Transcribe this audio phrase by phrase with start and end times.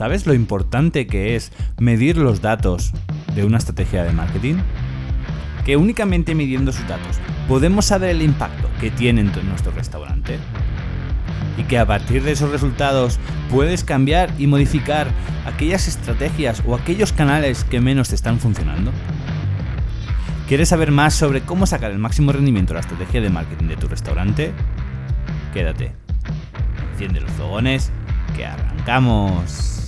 [0.00, 2.94] ¿Sabes lo importante que es medir los datos
[3.34, 4.54] de una estrategia de marketing?
[5.66, 10.38] Que únicamente midiendo sus datos podemos saber el impacto que tiene en nuestro restaurante.
[11.58, 13.18] Y que a partir de esos resultados
[13.50, 15.08] puedes cambiar y modificar
[15.44, 18.92] aquellas estrategias o aquellos canales que menos te están funcionando.
[20.48, 23.76] ¿Quieres saber más sobre cómo sacar el máximo rendimiento de la estrategia de marketing de
[23.76, 24.54] tu restaurante?
[25.52, 25.92] Quédate.
[26.92, 27.92] Enciende los fogones,
[28.34, 29.79] que arrancamos.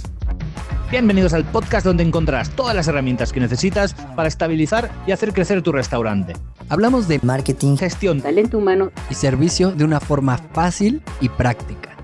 [0.92, 5.62] Bienvenidos al podcast donde encontrarás todas las herramientas que necesitas para estabilizar y hacer crecer
[5.62, 6.34] tu restaurante.
[6.68, 11.96] Hablamos de marketing, Gestión, talento humano y servicio de una forma fácil y práctica.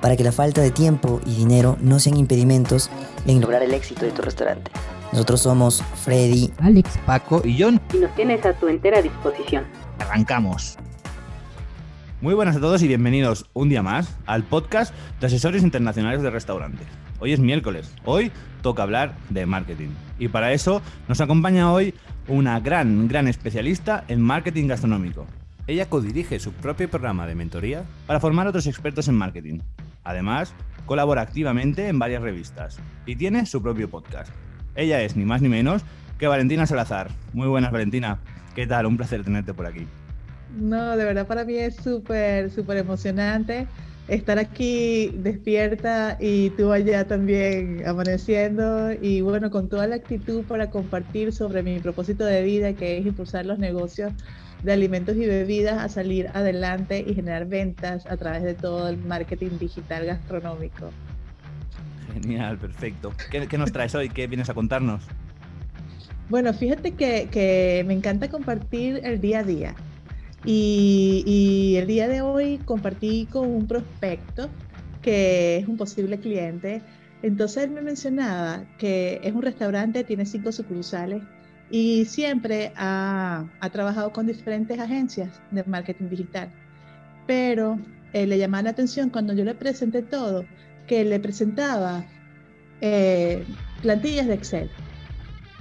[0.00, 2.88] para que la falta de tiempo y dinero no sean impedimentos
[3.26, 4.70] en lograr el éxito de tu restaurante.
[5.12, 6.52] Nosotros somos Freddy.
[6.58, 7.80] Alex, Paco y John.
[7.92, 9.64] y nos tienes a tu entera disposición.
[9.98, 10.78] Arrancamos.
[12.20, 16.30] Muy buenas a todos y bienvenidos un día más al podcast de asesores internacionales de
[16.30, 16.86] restaurantes.
[17.22, 18.32] Hoy es miércoles, hoy
[18.62, 19.90] toca hablar de marketing.
[20.18, 21.92] Y para eso nos acompaña hoy
[22.28, 25.26] una gran, gran especialista en marketing gastronómico.
[25.66, 29.58] Ella codirige su propio programa de mentoría para formar otros expertos en marketing.
[30.02, 30.54] Además,
[30.86, 34.32] colabora activamente en varias revistas y tiene su propio podcast.
[34.74, 35.82] Ella es ni más ni menos
[36.18, 37.10] que Valentina Salazar.
[37.34, 38.18] Muy buenas, Valentina.
[38.54, 38.86] ¿Qué tal?
[38.86, 39.86] Un placer tenerte por aquí.
[40.58, 43.68] No, de verdad para mí es súper, súper emocionante
[44.10, 50.68] estar aquí despierta y tú allá también amaneciendo y bueno, con toda la actitud para
[50.68, 54.12] compartir sobre mi propósito de vida que es impulsar los negocios
[54.64, 58.98] de alimentos y bebidas a salir adelante y generar ventas a través de todo el
[58.98, 60.90] marketing digital gastronómico.
[62.12, 63.12] Genial, perfecto.
[63.30, 64.08] ¿Qué, qué nos traes hoy?
[64.08, 65.04] ¿Qué vienes a contarnos?
[66.28, 69.74] Bueno, fíjate que, que me encanta compartir el día a día.
[70.44, 74.48] Y, y el día de hoy compartí con un prospecto
[75.02, 76.82] que es un posible cliente.
[77.22, 81.22] Entonces él me mencionaba que es un restaurante, tiene cinco sucursales
[81.70, 86.50] y siempre ha, ha trabajado con diferentes agencias de marketing digital.
[87.26, 87.78] Pero
[88.12, 90.44] eh, le llamaba la atención cuando yo le presenté todo,
[90.86, 92.04] que le presentaba
[92.80, 93.44] eh,
[93.82, 94.70] plantillas de Excel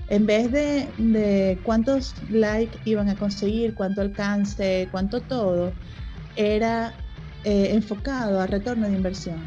[0.10, 5.72] en vez de, de cuántos likes iban a conseguir, cuánto alcance, cuánto todo,
[6.36, 6.94] era
[7.44, 9.38] eh, enfocado a retorno de inversión.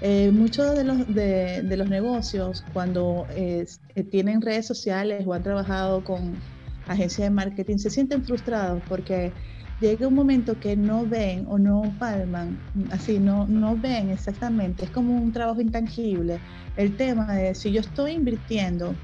[0.00, 3.66] Eh, muchos de los, de, de los negocios, cuando eh,
[4.10, 6.34] tienen redes sociales o han trabajado con
[6.88, 9.32] agencias de marketing, se sienten frustrados porque
[9.80, 12.58] llega un momento que no ven o no palman,
[12.90, 16.40] así, no, no ven exactamente, es como un trabajo intangible.
[16.76, 18.94] El tema de si yo estoy invirtiendo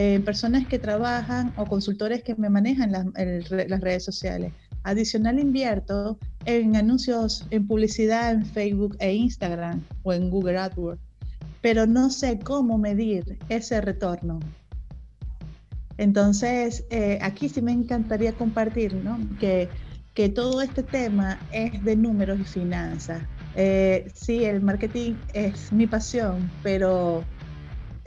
[0.00, 4.52] eh, personas que trabajan o consultores que me manejan las, redes sociales.
[4.84, 11.00] Adicional invierto en anuncios, en publicidad en Facebook e Instagram o en Google AdWords,
[11.62, 14.38] pero no sé cómo medir ese retorno.
[15.96, 19.18] Entonces, eh, aquí sí me encantaría compartir ¿no?
[19.40, 19.68] que,
[20.14, 23.24] que todo este tema es de números y finanzas.
[23.56, 27.24] Eh, sí, el marketing es mi pasión, pero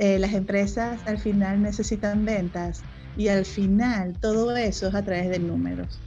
[0.01, 2.81] eh, las empresas al final necesitan ventas
[3.15, 6.01] y al final todo eso es a través de números.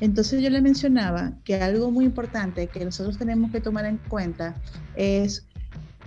[0.00, 4.54] Entonces yo le mencionaba que algo muy importante que nosotros tenemos que tomar en cuenta
[4.94, 5.44] es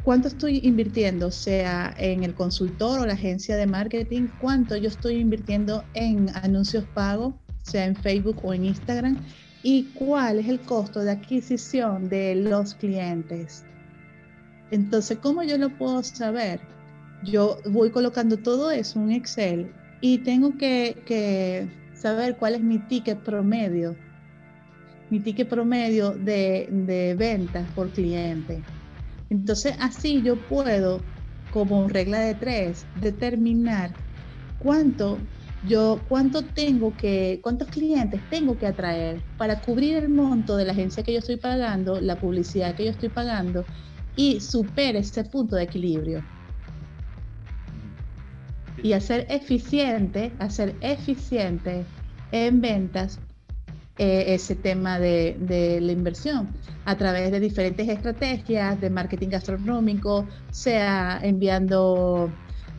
[0.01, 5.15] cuánto estoy invirtiendo, sea en el consultor o la agencia de marketing, cuánto yo estoy
[5.15, 9.17] invirtiendo en anuncios pagos, sea en Facebook o en Instagram,
[9.61, 13.65] y cuál es el costo de adquisición de los clientes.
[14.71, 16.61] Entonces, ¿cómo yo lo puedo saber?
[17.23, 19.71] Yo voy colocando todo eso en Excel
[20.01, 23.95] y tengo que, saber cuál es mi ticket promedio,
[25.09, 28.63] mi ticket promedio de, de ventas por cliente.
[29.29, 31.01] Entonces así yo puedo,
[31.49, 33.95] como regla de tres, determinar
[34.59, 35.21] cuánto
[35.63, 40.73] yo, cuánto tengo que, cuántos clientes tengo que atraer para cubrir el monto de la
[40.73, 43.65] agencia que yo estoy pagando, la publicidad que yo estoy pagando
[44.15, 46.23] y supere ese punto de equilibrio
[48.85, 51.83] y hacer eficiente, hacer eficiente
[52.31, 53.19] en ventas
[53.97, 56.49] eh, ese tema de, de, la inversión
[56.85, 62.29] a través de diferentes estrategias de marketing gastronómico, sea enviando,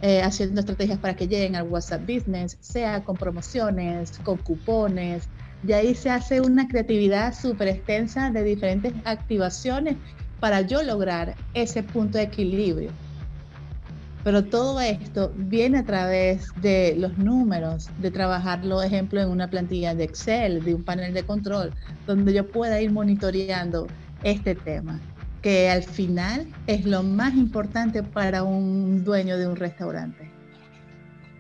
[0.01, 5.29] eh, haciendo estrategias para que lleguen al WhatsApp Business, sea con promociones, con cupones.
[5.67, 9.97] Y ahí se hace una creatividad súper extensa de diferentes activaciones
[10.39, 12.93] para yo lograr ese punto de equilibrio.
[14.27, 19.95] Pero todo esto viene a través de los números, de trabajarlo, ejemplo, en una plantilla
[19.95, 21.73] de Excel, de un panel de control,
[22.09, 23.87] donde yo pueda ir monitoreando
[24.25, 25.01] este tema.
[25.43, 30.29] que al final es lo más importante para un dueño de un restaurante.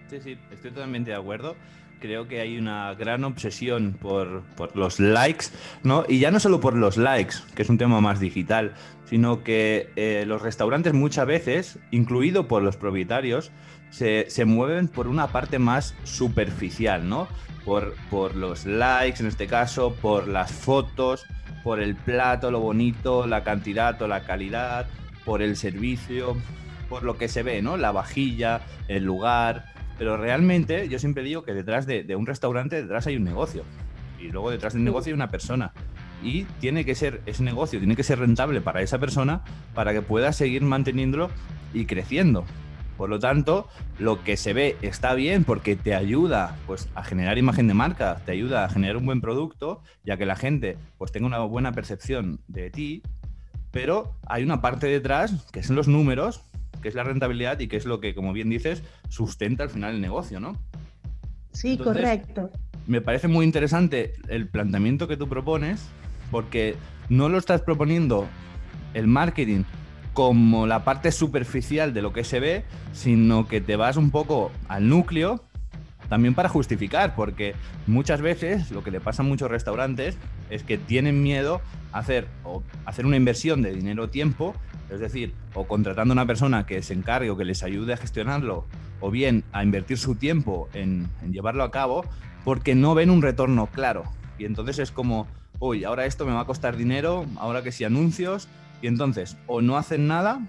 [0.09, 1.57] Sí, sí, estoy totalmente de acuerdo.
[2.01, 5.47] Creo que hay una gran obsesión por, por, los likes,
[5.83, 6.05] ¿no?
[6.09, 8.75] Y ya no solo por los likes, que es un tema más digital,
[9.07, 13.51] sino que eh, los restaurantes muchas veces, incluido por los propietarios,
[13.91, 17.29] se, se, mueven por una parte más superficial, ¿no?
[17.65, 21.25] Por, por los likes en este caso, por las fotos,
[21.65, 24.87] por el plato, lo bonito, la cantidad o la calidad,
[25.25, 26.37] por el servicio,
[26.89, 27.77] por lo que se ve, ¿no?
[27.77, 29.76] La vajilla, el lugar.
[29.99, 33.65] Pero realmente yo siempre digo que detrás de, de un restaurante, detrás hay un negocio.
[34.21, 35.73] Y luego detrás del negocio hay una persona
[36.23, 39.43] y tiene que ser ese negocio, tiene que ser rentable para esa persona
[39.75, 41.31] para que pueda seguir manteniéndolo
[41.73, 42.45] y creciendo.
[42.97, 47.37] Por lo tanto, lo que se ve está bien porque te ayuda pues, a generar
[47.37, 51.13] imagen de marca, te ayuda a generar un buen producto, ya que la gente pues,
[51.13, 53.03] tenga una buena percepción de ti,
[53.71, 56.46] pero hay una parte detrás que son los números,
[56.87, 59.97] que es la rentabilidad y que es lo que, como bien dices, sustenta al final
[59.97, 60.57] el negocio, ¿no?
[61.51, 62.51] Sí, Entonces, correcto.
[62.87, 65.85] Me parece muy interesante el planteamiento que tú propones,
[66.31, 66.77] porque
[67.09, 68.29] no lo estás proponiendo
[68.95, 69.65] el marketing
[70.13, 72.63] como la parte superficial de lo que se ve,
[72.93, 75.43] sino que te vas un poco al núcleo
[76.09, 77.57] también para justificar, porque
[77.89, 80.19] muchas veces lo que le pasa a muchos restaurantes
[80.51, 81.61] es que tienen miedo
[81.91, 84.55] a hacer, o hacer una inversión de dinero o tiempo,
[84.91, 87.97] es decir, o contratando a una persona que se encargue o que les ayude a
[87.97, 88.67] gestionarlo,
[89.01, 92.05] o bien a invertir su tiempo en, llevarlo a cabo,
[92.45, 94.05] porque no ven un retorno claro.
[94.39, 95.27] Y entonces es como,
[95.59, 98.49] uy, ahora esto me va a costar dinero, ahora que sí anuncios,
[98.81, 100.41] y entonces, o no hacen nada,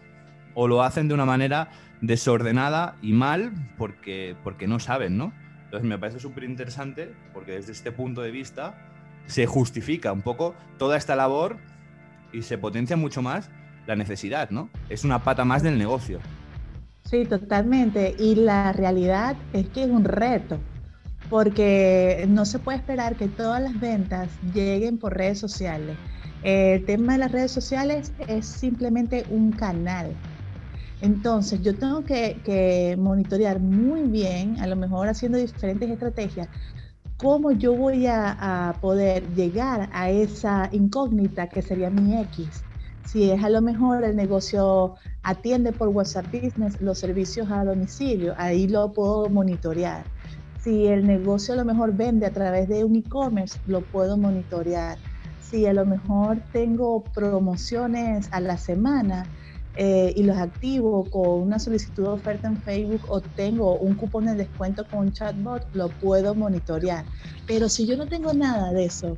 [0.54, 1.70] o lo hacen de una manera
[2.02, 5.34] desordenada y mal porque, porque no saben, ¿no?
[5.66, 8.76] Entonces me parece súper interesante porque desde este punto de vista
[9.26, 11.58] se justifica un poco toda esta labor
[12.32, 13.50] y se potencia mucho más
[13.88, 14.70] la necesidad, ¿no?
[14.90, 16.20] Es una pata más del negocio.
[17.06, 18.16] Sí, totalmente.
[18.20, 20.60] Y la realidad es que es un reto,
[21.30, 25.98] porque no se puede esperar que todas las ventas lleguen por redes sociales
[26.44, 30.16] el tema de las redes sociales es simplemente un canal.
[31.02, 36.48] Entonces, yo tengo que, monitorear muy bien, a lo mejor haciendo diferentes estrategias,
[37.18, 42.64] cómo yo voy a, poder llegar a esa incógnita que sería mi X.
[43.08, 48.34] Si es a lo mejor el negocio atiende por WhatsApp Business los servicios a domicilio,
[48.38, 50.04] ahí lo puedo monitorear.
[50.62, 54.98] Si el negocio a lo mejor vende a través de un e-commerce, lo puedo monitorear
[55.50, 59.26] si a lo mejor tengo promociones a la semana
[59.76, 64.26] eh, y los activo con una solicitud de oferta en Facebook o tengo un cupón
[64.26, 67.06] de descuento con un chatbot, lo puedo monitorear.
[67.46, 69.18] Pero si yo no tengo nada de eso,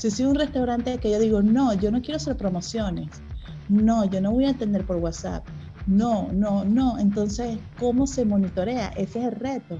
[0.00, 3.22] si soy un restaurante que yo digo, no, yo no quiero hacer promociones,
[3.68, 5.44] no, yo no voy a atender por WhatsApp,
[5.86, 8.88] no, no, no, entonces, ¿cómo se monitorea?
[8.96, 9.78] Ese es el reto.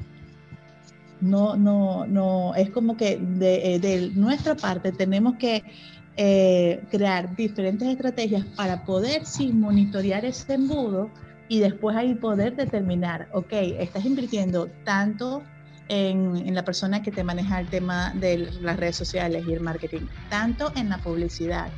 [1.23, 5.65] No, no, no, es como que de, eh, nuestra parte tenemos que
[6.19, 11.11] eh, crear diferentes estrategias para poder sí monitorear ese embudo
[11.49, 15.43] y después ahí poder determinar, ok, estás invirtiendo tanto
[15.91, 19.61] en, en, la persona que te maneja el tema de las redes sociales y el
[19.61, 21.69] marketing, tanto en la publicidad.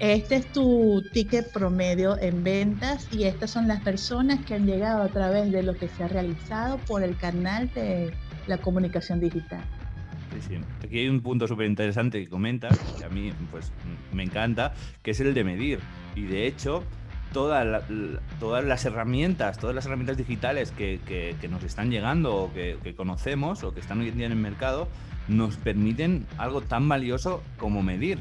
[0.00, 5.02] Este es tu ticket promedio en ventas y estas son las personas que han llegado
[5.02, 8.12] a través de lo que se ha realizado por el canal de,
[8.46, 9.64] la comunicación digital.
[10.48, 13.70] Sí, Aquí hay un punto súper interesante que comentas, que a mí pues,
[14.12, 15.78] me encanta, que es el de medir.
[16.16, 16.82] Y de hecho,
[17.34, 22.94] todas las herramientas, todas las herramientas digitales que, que, nos están llegando o que, que,
[22.94, 24.88] conocemos o que están hoy en día en el mercado,
[25.28, 28.18] nos permiten algo tan valioso como medir,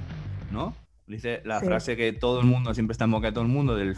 [0.51, 0.75] ¿no?
[1.05, 3.75] Dice la frase que todo el mundo siempre está en boca de todo el mundo.
[3.75, 3.93] Del,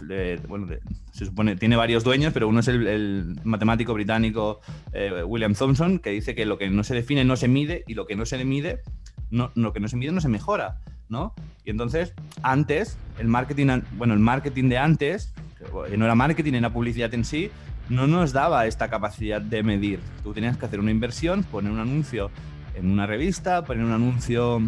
[0.47, 0.67] bueno,
[1.11, 4.59] se supone tiene varios dueños, pero uno es el, matemático británico
[4.91, 7.93] eh, William Thompson, que dice que lo que no se define no se mide y
[7.93, 8.81] lo que no se mide,
[9.29, 11.33] no, lo que no se mide no se mejora, ¿no?
[11.63, 15.33] Y entonces, antes, el marketing, bueno, el marketing de antes,
[15.73, 17.51] no era marketing, era publicidad en sí,
[17.89, 19.99] no nos daba esta capacidad de medir.
[20.23, 22.31] Tú tenías que hacer una inversión, poner un anuncio
[22.75, 24.61] en una revista, poner un anuncio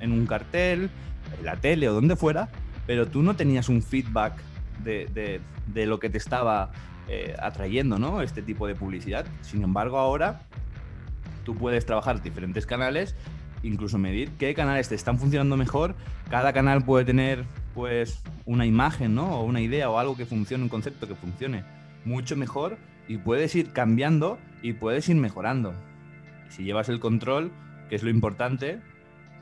[0.00, 0.90] en un cartel
[1.38, 2.48] en la tele o donde fuera,
[2.86, 4.34] pero tú no tenías un feedback
[4.82, 6.72] de, de, lo que te estaba
[7.08, 8.20] eh, atrayendo, ¿no?
[8.20, 9.24] Este tipo de publicidad.
[9.40, 10.42] Sin embargo, ahora
[11.44, 13.14] tú puedes trabajar diferentes canales,
[13.64, 15.94] incluso medir qué canales te están funcionando mejor.
[16.30, 17.44] Cada canal puede tener,
[17.74, 19.40] pues, una imagen, ¿no?
[19.40, 21.64] O una idea o algo que funcione, un concepto que funcione
[22.04, 22.76] mucho mejor
[23.08, 25.74] y puedes ir cambiando y puedes ir mejorando.
[26.48, 27.50] Si llevas el control,
[27.88, 28.78] que es lo importante,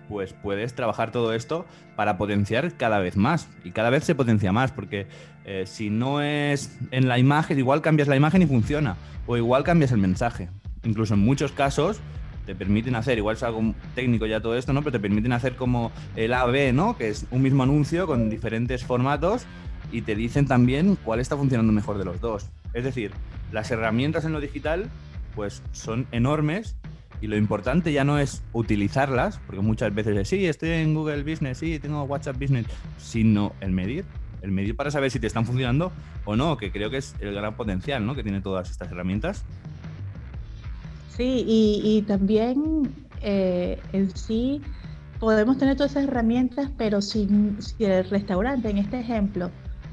[0.09, 3.49] pues puedes trabajar todo esto para potenciar cada vez más.
[3.64, 5.07] Y cada vez se potencia más, porque
[5.45, 9.64] eh, si no es en la imagen, igual cambias la imagen y funciona, o igual
[9.64, 10.49] cambias el mensaje.
[10.85, 12.00] Incluso en muchos casos
[12.46, 14.80] te permiten hacer, igual es algo técnico ya todo esto, ¿no?
[14.80, 16.96] Pero te permiten hacer como el AB, ¿no?
[16.96, 19.46] Que es un mismo anuncio con diferentes formatos
[19.90, 22.49] y te dicen también cuál está funcionando mejor de los dos.
[22.75, 23.12] Es decir,
[23.52, 24.88] las herramientas en lo digital
[25.34, 26.76] pues son enormes
[27.20, 31.22] y lo importante ya no es utilizarlas, porque muchas veces es, sí, estoy en Google
[31.22, 32.66] Business, sí, tengo WhatsApp Business,
[32.99, 34.04] sino el medir.
[34.42, 35.92] El medir para saber si te están funcionando
[36.25, 38.16] o no, que creo que es el gran potencial ¿no?
[38.16, 39.44] que tiene todas estas herramientas.
[41.16, 44.62] Sí, y, también eh, en sí
[45.21, 47.28] podemos tener todas esas herramientas, pero si,
[47.78, 49.50] el restaurante, en este ejemplo,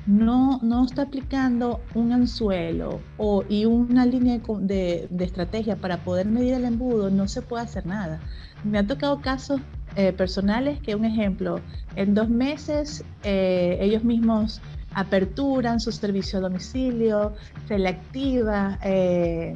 [0.07, 6.53] no, no está aplicando un anzuelo o, y una línea de, estrategia para poder medir
[6.53, 8.19] el embudo, no se puede hacer nada.
[8.63, 9.61] Me han tocado casos
[9.97, 11.59] eh, personales que, un ejemplo,
[11.95, 14.61] en dos meses eh, ellos mismos
[14.93, 17.33] aperturan su servicio a domicilio,
[17.67, 19.53] se le activa eh,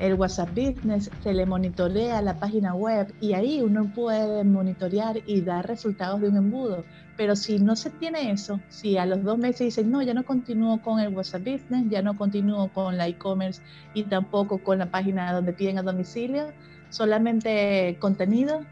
[0.00, 5.42] el WhatsApp Business, se le monitorea la página web y ahí uno puede monitorear y
[5.42, 6.86] dar resultados de un embudo.
[7.18, 10.24] Pero si no se tiene eso, si a los dos meses dicen, no, ya no
[10.24, 13.60] continúo con el WhatsApp Business, ya no continúo con la e-commerce
[13.92, 16.54] y tampoco con la página donde piden a domicilio,
[16.88, 18.62] solamente contenido,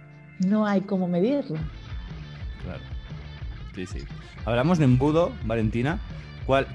[0.46, 1.58] no hay cómo medirlo.
[2.64, 2.82] Claro.
[3.74, 3.98] Sí, sí.
[4.46, 6.00] Hablamos de embudo, Valentina.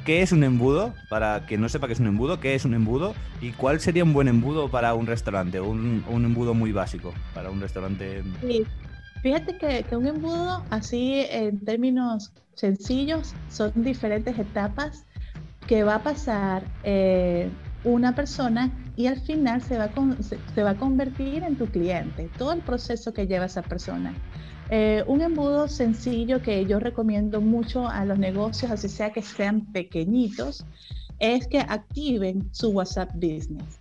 [0.05, 0.93] ¿Qué es un embudo?
[1.09, 3.15] Para que no sepa qué es un embudo, ¿qué es un embudo?
[3.41, 5.59] ¿Y cuál sería un buen embudo para un restaurante?
[5.59, 8.21] Un, un embudo muy básico para un restaurante.
[8.41, 8.63] Sí.
[9.23, 15.05] Fíjate que, un embudo, así en términos sencillos, son diferentes etapas
[15.65, 17.49] que va a pasar eh,
[17.85, 19.89] una persona y al final se va,
[20.53, 24.13] se, va a convertir en tu cliente, todo el proceso que lleva esa persona.
[24.69, 29.71] Eh, un embudo sencillo que yo recomiendo mucho a los negocios, así sea que sean
[29.71, 30.65] pequeñitos,
[31.19, 33.79] es que activen su WhatsApp Business.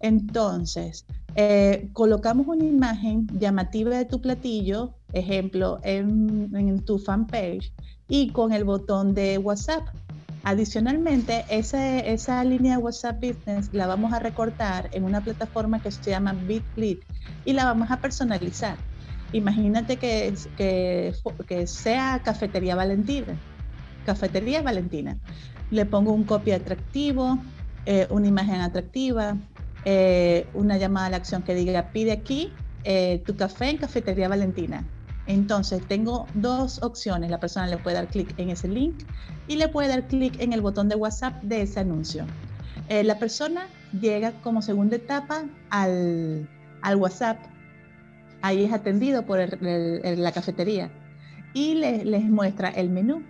[0.00, 7.72] Entonces, eh, colocamos una imagen llamativa de tu platillo, ejemplo, en, en, tu fanpage
[8.08, 9.86] y con el botón de WhatsApp.
[10.44, 16.10] Adicionalmente, esa línea de WhatsApp Business la vamos a recortar en una plataforma que se
[16.10, 17.06] llama BitClick
[17.44, 18.76] y la vamos a personalizar.
[19.32, 20.34] Imagínate que,
[21.66, 23.34] sea Cafetería Valentina.
[24.04, 25.16] Cafetería Valentina.
[25.70, 27.38] Le pongo un copy atractivo,
[27.86, 29.36] eh, una imagen atractiva,
[29.84, 32.52] eh, una llamada a la acción que diga pide aquí
[32.84, 34.84] eh, tu café en Cafetería Valentina.
[35.26, 37.30] Entonces tengo dos opciones.
[37.30, 39.04] La persona le puede dar clic en ese link
[39.48, 42.26] y le puede dar clic en el botón de WhatsApp de ese anuncio.
[42.88, 46.46] la persona llega como segunda etapa al
[46.96, 47.38] WhatsApp
[48.42, 50.90] ahí es atendido por la cafetería
[51.54, 53.22] y les, muestra el menú.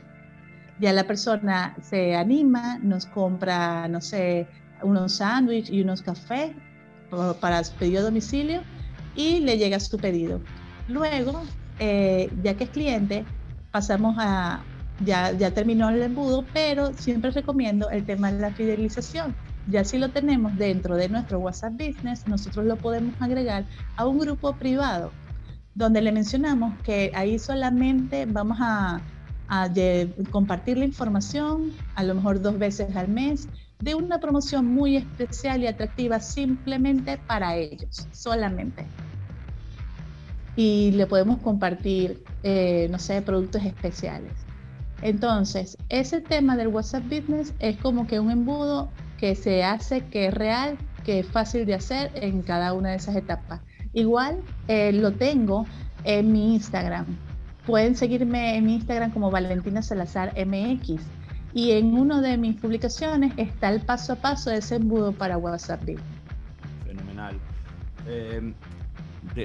[0.81, 4.49] Ya la persona se anima, nos compra, no sé,
[4.83, 6.53] unos sándwiches y unos cafés
[7.41, 8.63] para su pedido a domicilio
[9.15, 10.41] y le llega su pedido.
[10.89, 11.43] Luego,
[11.79, 13.25] eh, ya que es cliente,
[13.71, 14.63] pasamos a,
[15.05, 19.35] ya, ya terminó el embudo, pero siempre recomiendo el tema de la fidelización
[19.69, 23.65] ya si lo tenemos dentro de nuestro WhatsApp Business, nosotros lo podemos agregar
[23.97, 25.13] a un grupo privado
[25.75, 29.01] donde le mencionamos que ahí solamente vamos a,
[30.31, 33.49] compartir la información, a lo mejor dos veces al mes,
[33.81, 38.87] de una promoción muy especial y atractiva simplemente para ellos, solamente.
[40.57, 44.33] Y le podemos compartir, eh, no sé, productos especiales.
[45.03, 48.89] Entonces, ese tema del WhatsApp Business es como que un embudo
[49.23, 52.97] que se hace, que es real, que es fácil de hacer en cada una de
[52.97, 53.61] esas etapas.
[53.93, 55.65] Igual eh, lo tengo
[56.03, 57.07] en mi Instagram.
[57.65, 61.01] Pueden seguirme en mi Instagram como Valentina Salazar MX.
[61.55, 65.39] Y en una de mis publicaciones está el paso a paso de ese embudo para
[65.39, 65.85] WhatsApp.
[66.85, 67.39] Fenomenal.
[68.09, 68.55] Em,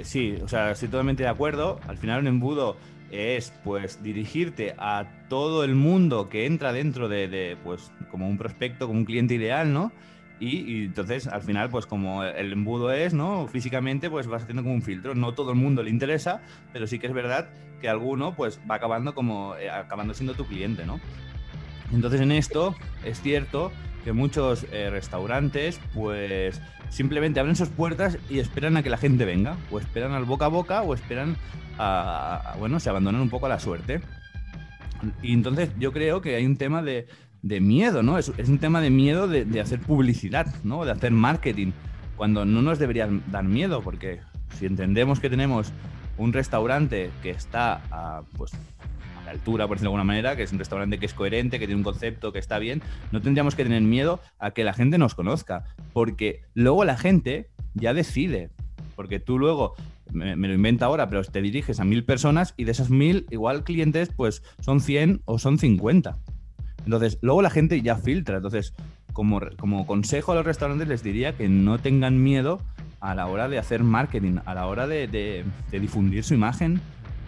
[0.01, 1.79] sí, o sea, estoy totalmente de acuerdo.
[1.87, 2.77] Al final un embudo
[3.11, 8.87] es pues dirigirte a todo el mundo que entra dentro de, pues como un prospecto,
[8.87, 9.91] como un cliente ideal, ¿no?
[10.39, 13.47] Y, entonces al final pues como el embudo es, ¿no?
[13.47, 16.41] Físicamente pues vas haciendo como un filtro, no todo el mundo le interesa,
[16.73, 17.49] pero sí que es verdad
[17.81, 20.99] que alguno pues va acabando como eh, acabando siendo tu cliente, ¿no?
[21.91, 23.71] Entonces en esto es cierto
[24.07, 29.25] que muchos eh, restaurantes pues simplemente abren sus puertas y esperan a que la gente
[29.25, 31.35] venga, o esperan al boca a boca, o esperan
[31.77, 33.99] a, bueno, se abandonan un poco a la suerte.
[35.21, 37.05] Y entonces yo creo que hay un tema de,
[37.43, 38.17] miedo, ¿no?
[38.17, 40.85] Es, un tema de miedo de, hacer publicidad, ¿no?
[40.85, 41.73] De hacer marketing,
[42.15, 44.21] cuando no nos debería dar miedo, porque
[44.57, 45.73] si entendemos que tenemos
[46.17, 48.53] un restaurante que está a, pues,
[49.31, 51.77] altura, por decirlo de alguna manera, que es un restaurante que es coherente, que tiene
[51.77, 52.81] un concepto que está bien,
[53.11, 57.49] no tendríamos que tener miedo a que la gente nos conozca, porque luego la gente
[57.73, 58.49] ya decide.
[58.95, 59.75] Porque tú luego,
[60.11, 63.63] me, lo invento ahora, pero te diriges a mil personas y de esas mil, igual
[63.63, 66.17] clientes, pues son 100 o son 50.
[66.85, 68.37] Entonces, luego la gente ya filtra.
[68.37, 68.73] Entonces,
[69.13, 72.61] como, como consejo a los restaurantes les diría que no tengan miedo
[72.99, 76.81] a la hora de hacer marketing, a la hora de difundir su imagen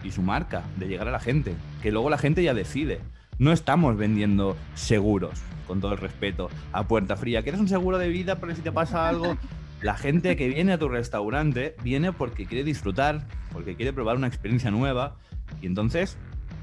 [0.04, 1.54] y su marca, de llegar a la gente.
[1.82, 3.00] Que luego la gente ya decide.
[3.38, 7.42] No estamos vendiendo seguros, con todo el respeto, a puerta fría.
[7.42, 9.36] ¿Quieres un seguro de vida por si te pasa algo?
[9.80, 14.26] La gente que viene a tu restaurante viene porque quiere disfrutar, porque quiere probar una
[14.26, 15.16] experiencia nueva.
[15.62, 16.18] Y entonces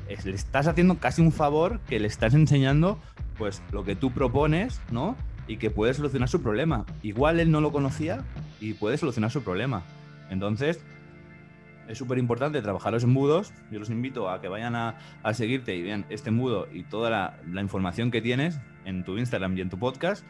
[0.08, 3.00] es- le estás haciendo casi un favor que le estás enseñando
[3.39, 5.15] pues lo que tú propones, ¿no?
[5.48, 6.86] Y que puede solucionar su problema.
[7.01, 8.24] Igual él no lo conocía
[8.62, 9.82] y puede solucionar su problema.
[10.29, 10.79] Entonces,
[11.88, 13.53] es súper importante trabajar los embudos.
[13.72, 14.96] Yo los invito a que vayan a,
[15.34, 19.62] seguirte y vean este embudo y toda la, información que tienes en tu Instagram y
[19.62, 20.25] en tu podcast,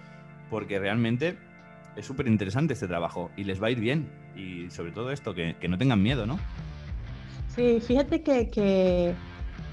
[0.49, 1.37] porque realmente
[1.95, 4.09] es súper interesante este trabajo y les va a ir bien.
[4.35, 6.39] Y sobre todo esto, que, no tengan miedo, ¿no?
[7.55, 9.15] Sí, fíjate que, que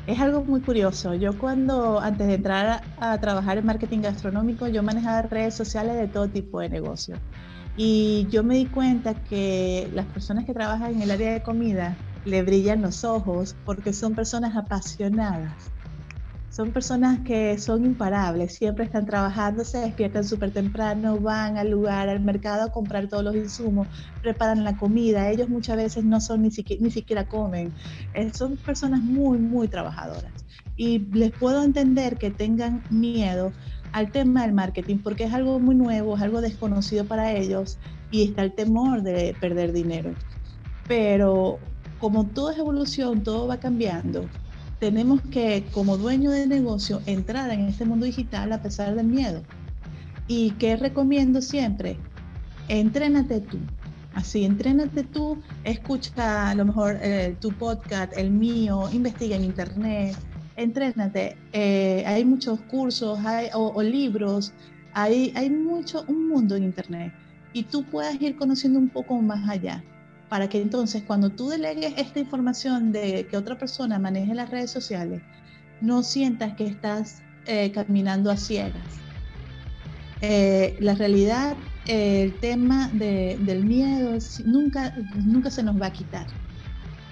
[0.06, 1.14] es algo muy curioso.
[1.14, 5.96] Yo cuando, antes de entrar a, a trabajar en marketing gastronómico, yo manejaba redes sociales
[5.96, 7.18] de todo tipo de negocios.
[7.74, 12.00] Y yo me di cuenta que las personas que trabajan en el área de comida
[12.24, 15.74] le brillan los ojos porque son personas apasionadas.
[16.48, 22.08] Son personas que son imparables, siempre están trabajando, se despiertan súper temprano, van al lugar,
[22.08, 23.88] al mercado a comprar todos los insumos,
[24.20, 25.30] preparan la comida.
[25.30, 27.74] Ellos muchas veces no son ni siquiera, ni siquiera comen.
[28.12, 30.46] Eh, son personas muy, muy trabajadoras.
[30.76, 33.54] Y les puedo entender que tengan miedo
[33.94, 37.78] al tema del marketing porque es algo muy nuevo, es algo desconocido para ellos
[38.10, 40.12] y está el temor de perder dinero.
[40.88, 41.60] Pero
[42.00, 44.28] como todo es evolución, todo va cambiando,
[44.80, 49.42] tenemos que como dueño de negocio entrar en este mundo digital a pesar del miedo.
[50.26, 51.96] ¿Y qué recomiendo siempre?
[52.66, 53.58] Entrénate tú.
[54.14, 60.16] Así, entrénate tú, escucha a lo mejor eh, tu podcast, el mío, investiga en internet,
[60.56, 61.36] entrénate.
[61.52, 64.52] Eh, hay muchos cursos hay, o, libros,
[64.92, 67.12] hay, hay mucho, un mundo en internet
[67.52, 69.82] y tú puedas ir conociendo un poco más allá
[70.28, 74.70] para que entonces cuando tú delegues esta información de que otra persona maneje las redes
[74.70, 75.22] sociales,
[75.80, 78.82] no sientas que estás eh, caminando a ciegas.
[80.20, 86.26] Eh, la realidad, el tema de, del miedo nunca, nunca se nos va a quitar,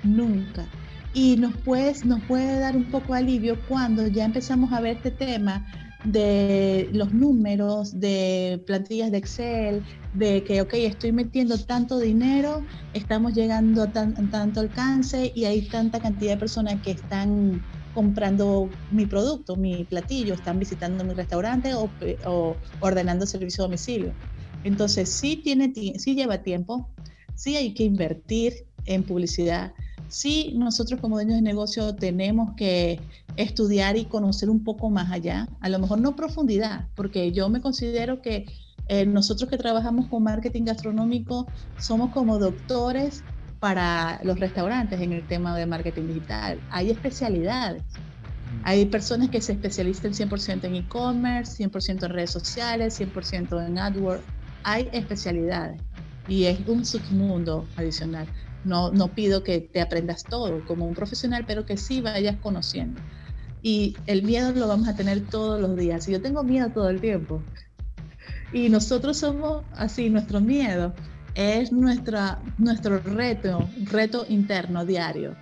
[0.02, 0.66] nunca.
[1.14, 4.96] Y nos, puedes, nos puede dar un poco de alivio cuando ya empezamos a ver
[4.96, 5.66] este tema
[6.04, 9.82] de los números, de plantillas de Excel,
[10.14, 15.68] de que, ok, estoy metiendo tanto dinero, estamos llegando a tan, tanto alcance y hay
[15.68, 17.60] tanta cantidad de personas que están
[17.94, 21.92] comprando mi producto, mi platillo, están visitando mi restaurante o,
[22.26, 24.12] o ordenando servicio a domicilio.
[24.64, 26.88] Entonces, sí, tiene, sí lleva tiempo,
[27.34, 29.72] sí hay que invertir en publicidad,
[30.12, 33.00] sí nosotros como dueños de negocio tenemos que
[33.36, 37.60] estudiar y conocer un poco más allá, a lo mejor no profundidad, porque yo me
[37.60, 38.46] considero que
[38.88, 41.46] eh, nosotros que trabajamos con marketing gastronómico
[41.78, 43.24] somos como doctores
[43.58, 46.60] para los restaurantes en el tema de marketing digital.
[46.70, 47.82] Hay especialidades.
[48.64, 54.22] Hay personas que se especializan 100% en e-commerce, 100% en redes sociales, 100% en AdWords.
[54.64, 55.80] Hay especialidades
[56.28, 58.26] y es un submundo adicional.
[58.64, 63.00] No, no pido que te aprendas todo como un profesional, pero que sí vayas conociendo.
[63.62, 66.08] Y el miedo lo vamos a tener todos los días.
[66.08, 67.42] Y yo tengo miedo todo el tiempo.
[68.52, 70.94] Y nosotros somos así, nuestro miedo
[71.34, 75.34] es nuestra, nuestro reto, reto interno diario.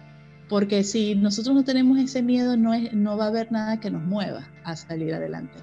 [0.49, 3.91] Porque si nosotros no tenemos ese miedo, no, es, no va a haber nada que
[3.91, 5.59] nos mueva a salir adelante.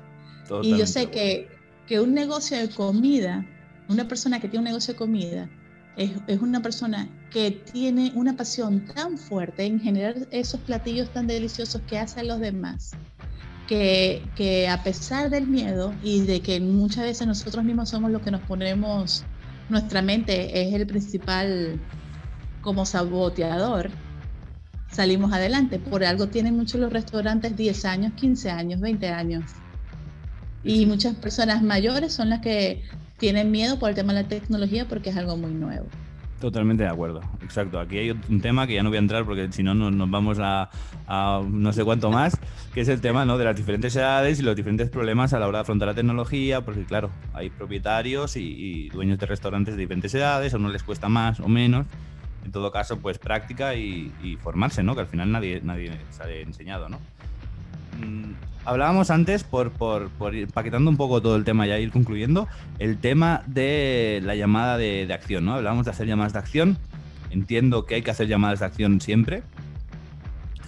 [0.48, 0.76] Totalmente.
[0.76, 1.50] Y yo sé que,
[1.88, 3.46] que un negocio de comida,
[3.90, 5.50] una persona que tiene un negocio de comida,
[5.98, 11.28] es, es, una persona que tiene una pasión tan fuerte en generar esos platillos tan
[11.28, 12.92] deliciosos que hacen los demás,
[13.68, 18.22] que, que, a pesar del miedo y de que muchas veces nosotros mismos somos los
[18.22, 19.24] que nos ponemos,
[19.70, 21.80] nuestra mente es el principal
[22.62, 23.90] como saboteador,
[24.92, 25.80] salimos adelante.
[25.80, 29.52] Por algo tienen muchos los restaurantes 10 años, 15 años, 20 años.
[30.64, 32.84] Y muchas personas mayores son las que
[33.18, 35.88] tienen miedo por el tema de la tecnología porque es algo muy nuevo.
[36.40, 37.80] Totalmente de acuerdo, exacto.
[37.80, 40.38] Aquí hay un tema que ya no voy a entrar porque si no nos, vamos
[40.40, 40.70] a,
[41.08, 42.38] a, no sé cuánto más,
[42.76, 43.40] que es el tema ¿no?
[43.40, 46.62] de las diferentes edades y los diferentes problemas a la hora de afrontar la tecnología,
[46.62, 50.84] porque claro, hay propietarios y, y dueños de restaurantes de diferentes edades, a uno les
[50.84, 51.88] cuesta más o menos,
[52.46, 54.94] en todo caso, pues práctica y, y formarse, ¿no?
[54.94, 57.00] Que al final nadie, nadie ha enseñado, ¿no?
[58.00, 58.34] Mm,
[58.66, 62.48] hablábamos antes, por, por, ir paquetando un poco todo el tema y ya ir concluyendo,
[62.80, 65.54] el tema de la llamada de, de, acción, ¿no?
[65.56, 66.78] Hablábamos de hacer llamadas de acción.
[67.30, 69.44] Entiendo que hay que hacer llamadas de acción siempre,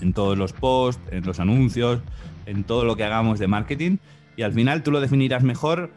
[0.02, 2.02] en todos los posts, en los anuncios,
[2.46, 3.98] en todo lo que hagamos de marketing.
[4.36, 5.92] Y al final tú lo definirás mejor,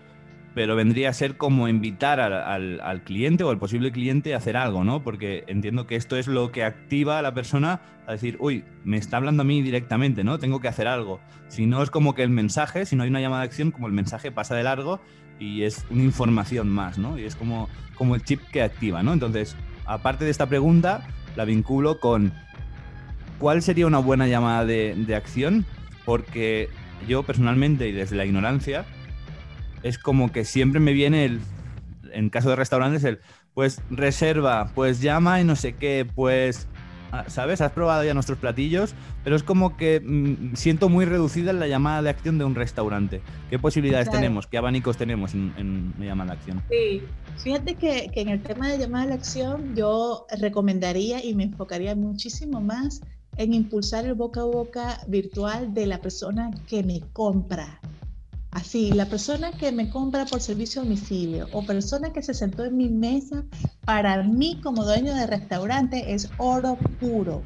[0.55, 4.57] pero vendría a ser como invitar al, al, cliente o al posible cliente a hacer
[4.57, 5.03] algo, ¿no?
[5.03, 8.99] Porque entiendo que esto es lo que activa a la persona a decir, uy, me
[8.99, 10.39] está hablando a mí directamente, ¿no?
[10.39, 11.21] Tengo que hacer algo.
[11.49, 13.87] Si no es como que el mensaje, si no hay una llamada de acción, como
[13.87, 15.01] el mensaje pasa de largo
[15.39, 17.19] y es una información más, ¿no?
[17.19, 19.15] Y es como, como el chip que activa, ¿no?
[19.15, 22.33] Entonces, aparte de esta pregunta, la vinculo con
[23.39, 25.65] cuál sería una buena llamada de, de acción,
[26.05, 26.69] porque
[27.09, 28.85] yo personalmente y desde la ignorancia,
[29.83, 31.41] es como que siempre me viene el,
[32.13, 33.21] en caso de restaurantes, el,
[33.55, 36.67] pues reserva, pues llama y no sé qué, pues,
[37.11, 37.61] ah, ¿sabes?
[37.61, 42.03] Has probado ya nuestros platillos, pero es como que mmm, siento muy reducida la llamada
[42.03, 43.21] de acción de un restaurante.
[43.51, 44.21] ¿Qué posibilidades claro.
[44.21, 44.47] tenemos?
[44.47, 46.63] ¿Qué abanicos tenemos en, en una llamada de acción?
[46.71, 47.03] Sí,
[47.43, 51.95] fíjate que, que en el tema de llamada de acción yo recomendaría y me enfocaría
[51.95, 53.03] muchísimo más
[53.37, 57.81] en impulsar el boca a boca virtual de la persona que me compra.
[58.53, 62.65] Así, la persona que me compra por servicio a domicilio o persona que se sentó
[62.65, 63.45] en mi mesa,
[63.87, 67.43] para mí como dueño de restaurante es oro puro.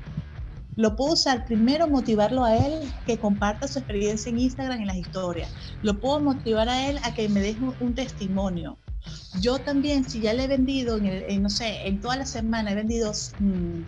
[0.75, 4.97] Lo puedo usar primero, motivarlo a él que comparta su experiencia en Instagram en las
[4.97, 5.49] historias.
[5.83, 8.77] Lo puedo motivar a él a que me deje un testimonio.
[9.41, 12.73] Yo también, si ya le he vendido, en, el, no sé, en toda la semana
[12.73, 13.83] he vendido mmm,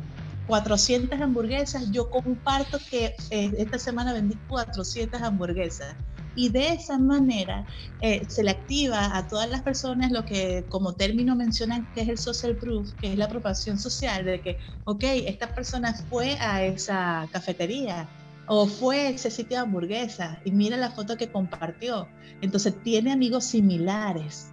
[0.46, 5.96] 400 hamburguesas, yo comparto que eh, esta semana vendí 400 hamburguesas
[6.38, 7.66] y de esa manera
[8.00, 12.08] eh, se le activa a todas las personas lo que como término mencionan que es
[12.08, 16.62] el social proof, que es la aprobación social, de que, ok, esta persona fue a
[16.62, 18.08] esa cafetería
[18.46, 22.08] o fue a ese sitio de hamburguesas y mira la foto que compartió.
[22.40, 24.46] Entonces tiene amigos similares.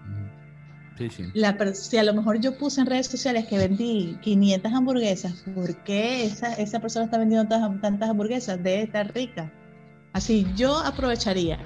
[0.98, 1.24] Sí, sí.
[1.36, 5.84] La, si a lo mejor yo puse en redes sociales que vendí 500 hamburguesas, ¿por
[5.84, 8.58] qué esa, esa persona está vendiendo tantas, tantas hamburguesas?
[8.64, 9.54] Debe estar rica.
[10.14, 11.60] Así, yo aprovecharía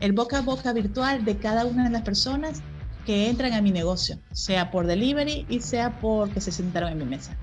[0.00, 2.62] el boca a boca virtual de cada una de las personas
[3.04, 7.04] que entran a mi negocio, sea por delivery y sea porque se sentaron en mi
[7.04, 7.38] mesa.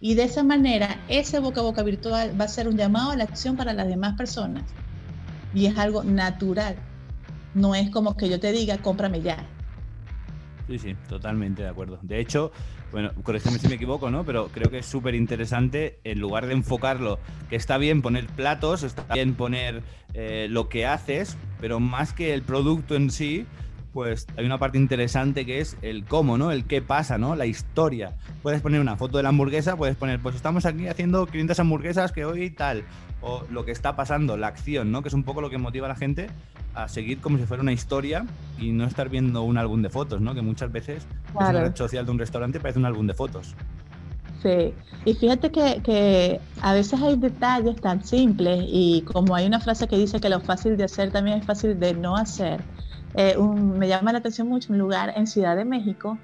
[0.00, 3.16] Y de esa manera, ese boca a boca virtual va a ser un llamado a
[3.16, 4.64] la acción para las demás personas.
[5.52, 6.76] Y es algo natural.
[7.54, 9.36] No es como que yo te diga, cómprame ya.
[10.68, 11.98] Sí, sí, totalmente de acuerdo.
[12.02, 12.52] De hecho,
[12.92, 14.24] bueno, corrígeme si me equivoco, ¿no?
[14.24, 17.18] Pero creo que es súper interesante, en lugar de enfocarlo,
[17.50, 19.82] que está bien poner platos, está bien poner
[20.14, 23.46] eh, lo que haces, pero más que el producto en sí,
[23.92, 26.50] pues hay una parte interesante que es el cómo, ¿no?
[26.50, 27.34] El qué pasa, ¿no?
[27.34, 28.16] La historia.
[28.42, 32.12] Puedes poner una foto de la hamburguesa, puedes poner, pues estamos aquí haciendo 500 hamburguesas
[32.12, 32.84] que hoy tal,
[33.22, 35.02] o lo que está pasando, la acción, ¿no?
[35.02, 36.28] Que es un poco lo que motiva a la gente
[36.74, 38.26] a seguir como si fuera una historia
[38.58, 40.34] y no estar viendo un álbum de fotos, ¿no?
[40.34, 41.58] Que muchas veces claro.
[41.58, 43.54] una red social de un restaurante parece un álbum de fotos.
[44.42, 44.72] Sí,
[45.04, 49.88] y fíjate que, que, a veces hay detalles tan simples y como hay una frase
[49.88, 52.60] que dice que lo fácil de hacer también es fácil de no hacer.
[53.14, 56.18] Eh, un, me llama la atención mucho un lugar en Ciudad de México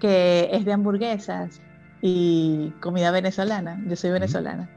[0.00, 1.60] que es de hamburguesas
[2.00, 3.82] y comida venezolana.
[3.86, 4.68] Yo soy venezolana.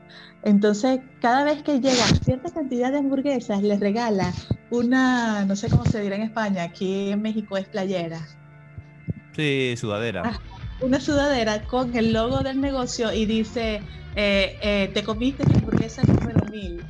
[0.44, 4.34] Entonces, cada vez que llega cierta cantidad de hamburguesas, les regala
[4.72, 8.20] una, no sé cómo se dirá en España, aquí en México es playera.
[9.36, 10.24] Sí, sudadera.
[10.26, 10.40] Ah,
[10.82, 13.82] una sudadera con el logo del negocio y dice,
[14.16, 16.84] eh, eh, te comiste mi hamburguesa número mil.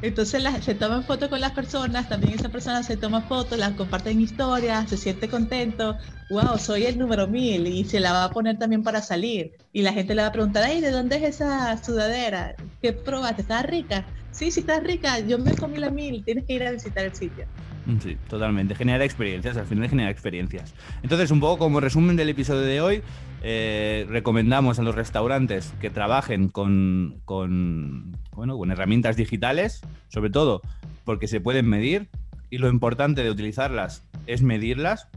[0.00, 3.72] Entonces la, se toman fotos con las personas, también esa persona se toma fotos, las
[3.72, 8.24] comparte en historias, se siente contento, wow, soy el número mil y se la va
[8.24, 9.52] a poner también para salir.
[9.72, 12.54] Y la gente le va a preguntar, ay, ¿de dónde es esa sudadera?
[12.80, 13.42] ¿Qué probaste?
[13.42, 14.06] ¿Está rica?
[14.30, 17.14] Sí, sí está rica, yo me comí la mil, tienes que ir a visitar el
[17.14, 17.46] sitio.
[18.02, 18.74] Sí, totalmente.
[18.74, 20.74] Genera experiencias, al final genera experiencias.
[21.02, 23.02] Entonces, un poco como resumen del episodio de hoy,
[23.42, 27.22] eh, recomendamos a los restaurantes que trabajen con,
[28.32, 30.62] bueno, con herramientas digitales, sobre todo
[31.04, 32.08] porque se pueden medir
[32.50, 35.08] y lo importante de utilizarlas es medirlas.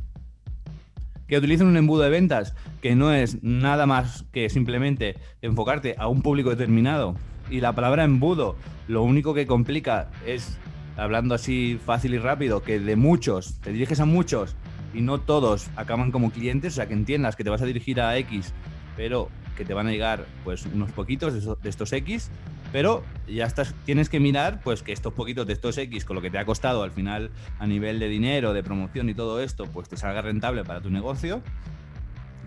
[1.27, 6.07] Que utilicen un embudo de ventas que no es nada más que simplemente enfocarte a
[6.07, 7.15] un público determinado.
[7.49, 8.57] Y la palabra embudo
[8.89, 10.57] lo único que complica es
[10.97, 14.55] hablando así fácil y rápido, que de muchos, te diriges a muchos
[14.93, 18.01] y no todos acaban como clientes, o sea, que entiendas que te vas a dirigir
[18.01, 18.53] a X,
[18.95, 22.29] pero que te van a llegar pues unos poquitos de, estos X,
[22.71, 26.21] pero ya estás, tienes que mirar pues que estos poquitos de estos X, con lo
[26.21, 29.65] que te ha costado al final a nivel de dinero, de promoción y todo esto,
[29.65, 31.41] pues te salga rentable para tu negocio.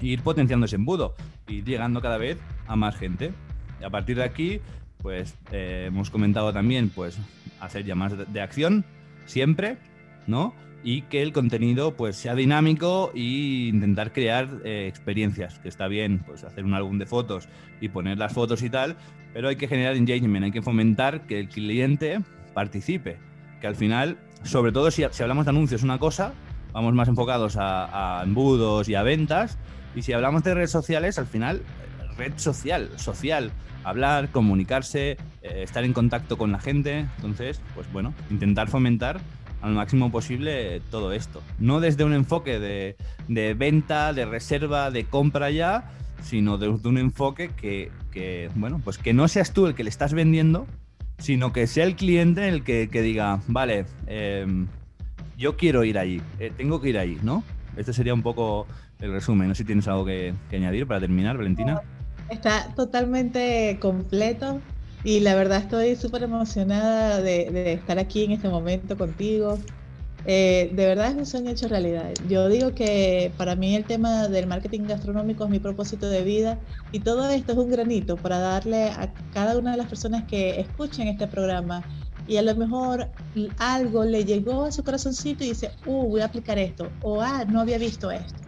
[0.00, 1.14] e ir potenciando ese embudo,
[1.46, 3.33] ir llegando cada vez a más gente.
[3.80, 4.61] Y a partir de aquí,
[5.02, 7.18] pues eh, hemos comentado también, pues
[7.61, 8.85] hacer llamadas de acción
[9.26, 9.78] siempre,
[10.26, 10.54] ¿no?
[10.84, 16.22] Y que el contenido pues sea dinámico e intentar crear eh, experiencias, que está bien,
[16.26, 17.48] pues hacer un álbum de fotos
[17.80, 18.96] y poner las fotos y tal,
[19.32, 22.20] pero hay que generar engagement, hay que fomentar que el cliente
[22.52, 23.16] participe,
[23.60, 26.34] que al final, sobre todo si, si hablamos de anuncios, una cosa,
[26.72, 29.58] vamos más enfocados a, embudos y a ventas,
[29.96, 31.62] y si hablamos de redes sociales, al final,
[32.18, 33.52] red social, social,
[33.84, 37.06] hablar, comunicarse, eh, estar en contacto con la gente.
[37.16, 39.20] Entonces, pues bueno, intentar fomentar
[39.64, 41.42] al máximo posible todo esto.
[41.59, 42.96] No desde un enfoque de,
[43.29, 45.90] de venta, de reserva, de compra ya,
[46.22, 49.88] sino desde un enfoque que, que, bueno, pues que no seas tú el que le
[49.88, 50.66] estás vendiendo,
[51.16, 54.46] sino que sea el cliente el que, que diga, vale, eh,
[55.38, 57.42] yo quiero ir allí, eh, tengo que ir ahí, ¿no?
[57.74, 58.66] Este sería un poco
[59.00, 59.48] el resumen.
[59.48, 61.81] No sé si tienes algo que añadir para terminar, Valentina.
[62.29, 64.61] Está totalmente completo
[65.04, 69.58] y la verdad estoy súper emocionada de, estar aquí en este momento contigo.
[70.26, 72.10] Eh, de verdad es un sueño hecho realidad.
[72.26, 76.58] Yo digo que para mí el tema del marketing gastronómico es mi propósito de vida
[76.92, 80.58] y todo esto es un granito para darle a cada una de las personas que
[80.58, 81.84] escuchen este programa
[82.26, 83.06] y a lo mejor
[83.58, 87.44] algo le llegó a su corazoncito y dice, uh, voy a aplicar esto, o ah,
[87.44, 88.42] no había visto esto.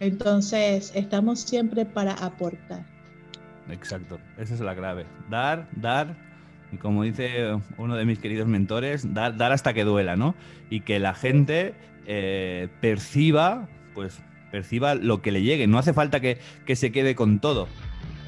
[0.00, 2.97] Entonces, estamos siempre para aportar.
[3.70, 5.06] Exacto, esa es la clave.
[5.28, 6.16] Dar, dar,
[6.72, 10.34] y como dice uno de mis queridos mentores, dar, hasta que duela, ¿no?
[10.70, 11.74] Y que la gente
[12.06, 15.66] eh, perciba, pues, perciba lo que le llegue.
[15.66, 17.68] No hace falta que, que se quede con todo.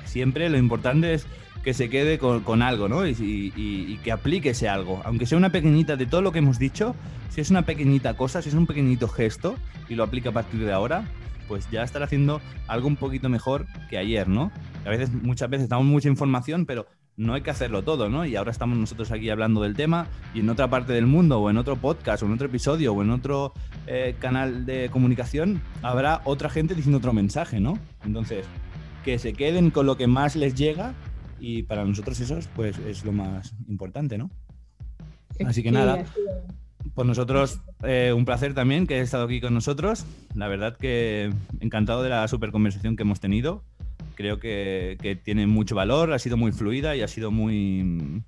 [0.05, 1.27] Siempre lo importante es
[1.63, 3.07] que se quede con, algo, ¿no?
[3.07, 5.03] Y, y, y, que aplique ese algo.
[5.05, 6.95] Aunque sea una pequeñita de todo lo que hemos dicho,
[7.29, 9.57] si es una pequeñita cosa, si es un pequeñito gesto
[9.89, 11.05] y lo aplica a partir de ahora,
[11.51, 14.53] pues ya estará haciendo algo un poquito mejor que ayer, ¿no?
[14.87, 16.87] A veces, muchas veces damos mucha información, pero
[17.17, 18.25] no hay que hacerlo todo, ¿no?
[18.25, 21.51] Y ahora estamos nosotros aquí hablando del tema y en otra parte del mundo o
[21.51, 23.53] en otro podcast o en otro episodio o en otro
[23.89, 27.81] eh, canal de comunicación habrá otra gente diciendo otro mensaje, ¿no?
[28.05, 28.47] Entonces,
[29.05, 30.95] que se queden con lo que más les llega
[31.41, 34.31] y para nosotros eso pues es lo más importante, ¿no?
[35.45, 36.05] Así que nada,
[36.95, 40.07] pues nosotros eh, un placer también que he estado aquí con nosotros.
[40.35, 43.63] La verdad que encantado de la super conversación que hemos tenido.
[44.15, 48.23] Creo que, que tiene mucho valor, ha sido muy fluida y ha sido muy,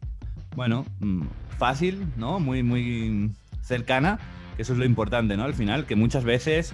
[0.57, 1.23] bueno, mm,
[1.59, 2.41] fácil, ¿no?
[2.41, 4.19] Muy, muy cercana,
[4.57, 5.45] que eso es lo importante, ¿no?
[5.45, 6.73] Al final, que muchas veces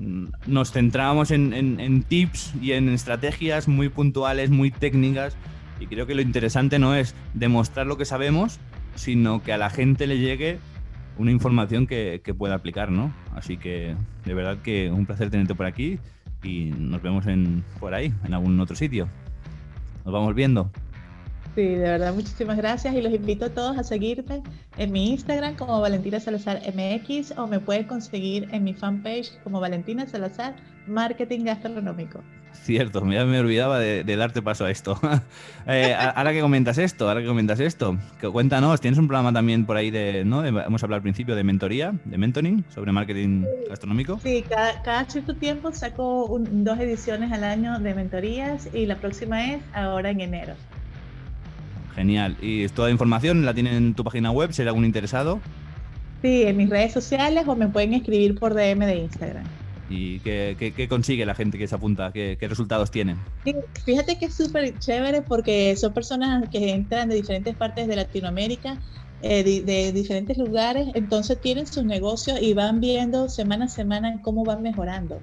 [0.00, 5.36] mm, nos centramos en, en, en tips y en estrategias muy puntuales, muy técnicas,
[5.78, 8.58] y creo que lo interesante no es demostrar lo que sabemos,
[8.96, 10.58] sino que a la gente le llegue
[11.18, 13.12] una información que, que, pueda aplicar, ¿no?
[13.34, 15.98] Así que de verdad que un placer tenerte por aquí
[16.42, 19.08] y nos vemos en, por ahí, en algún otro sitio.
[20.04, 20.70] Nos vamos viendo.
[21.56, 24.42] Sí, de verdad, muchísimas gracias y los invito a todos a seguirme
[24.76, 29.58] en mi Instagram como Valentina Salazar MX o me pueden conseguir en mi fanpage como
[29.58, 30.54] Valentina Salazar
[30.86, 32.20] Marketing Gastronómico.
[32.62, 34.98] Cierto, ya me olvidaba de, de darte paso a esto.
[35.66, 39.66] eh, ahora que comentas esto, ahora que comentas esto, que cuéntanos, tienes un programa también
[39.66, 40.42] por ahí de, ¿no?
[40.42, 44.18] De, hemos hablado al principio de mentoría, de mentoring sobre marketing gastronómico.
[44.22, 48.96] Sí, cada, cada cierto tiempo saco un, dos ediciones al año de mentorías y la
[48.96, 50.54] próxima es ahora en enero.
[51.94, 52.36] Genial.
[52.40, 54.52] ¿Y toda la información la tienen en tu página web?
[54.52, 55.40] Si hay algún interesado.
[56.22, 59.44] Sí, en mis redes sociales o me pueden escribir por DM de Instagram.
[59.88, 62.10] ¿Y qué, qué, qué, consigue la gente que se apunta?
[62.12, 63.18] ¿Qué, qué resultados tienen?
[63.84, 68.78] Fíjate que es súper chévere porque son personas que entran de diferentes partes de Latinoamérica,
[69.22, 74.20] eh, de, de, diferentes lugares, entonces tienen sus negocios y van viendo semana a semana
[74.22, 75.20] cómo van mejorando.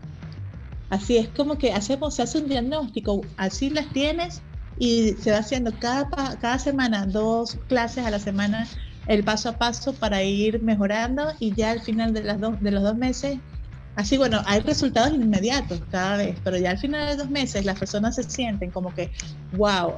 [0.89, 4.41] Así es como que hacemos, se hace un diagnóstico, así las tienes
[4.79, 8.67] y se va haciendo cada, cada semana dos clases a la semana
[9.07, 12.71] el paso a paso para ir mejorando y ya al final de, las dos, de
[12.71, 13.37] los dos meses
[13.95, 17.77] Así, bueno, hay resultados inmediatos cada vez, pero ya al final de dos meses las
[17.77, 19.11] personas se sienten como que,
[19.55, 19.93] wow,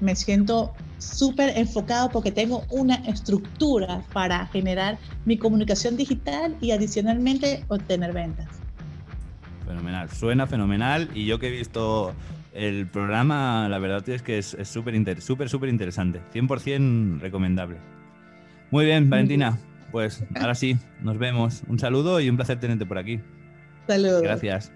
[0.00, 7.64] me siento súper enfocado porque tengo una estructura para generar mi comunicación digital y adicionalmente
[7.68, 8.46] obtener ventas.
[9.66, 12.12] Fenomenal, suena fenomenal y yo que he visto
[12.54, 17.78] el programa, la verdad es que es súper, súper, súper interesante, 100% recomendable.
[18.70, 19.58] Muy bien, Valentina,
[19.90, 21.62] pues ahora sí, nos vemos.
[21.66, 23.20] Un saludo y un placer tenerte por aquí.
[23.90, 24.22] Saludos.
[24.22, 24.72] Gracias.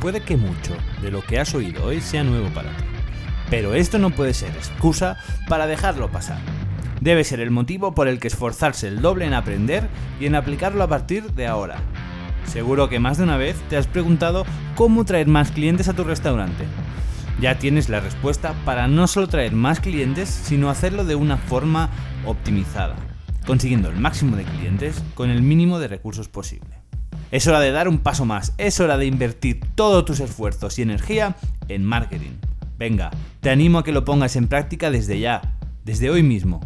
[0.00, 2.84] puede que mucho de lo que has oído hoy sea nuevo para ti.
[3.50, 5.18] Pero esto no puede ser excusa
[5.48, 6.38] para dejarlo pasar.
[7.00, 9.86] Debe ser el motivo por el que esforzarse el doble en aprender
[10.18, 11.76] y en aplicarlo a partir de ahora.
[12.48, 16.02] Seguro que más de una vez te has preguntado cómo traer más clientes a tu
[16.02, 16.64] restaurante.
[17.40, 21.90] Ya tienes la respuesta para no solo traer más clientes, sino hacerlo de una forma
[22.24, 22.96] optimizada,
[23.46, 26.70] consiguiendo el máximo de clientes con el mínimo de recursos posible.
[27.30, 30.82] Es hora de dar un paso más, es hora de invertir todos tus esfuerzos y
[30.82, 31.36] energía
[31.68, 32.32] en marketing.
[32.78, 36.60] Venga, te animo a que lo pongas en práctica desde ya, desde hoy mismo.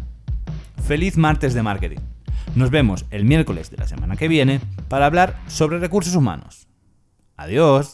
[0.87, 2.12] Feliz martes de marketing.
[2.55, 6.67] Nos vemos el miércoles de la semana que viene para hablar sobre recursos humanos.
[7.35, 7.91] Adiós.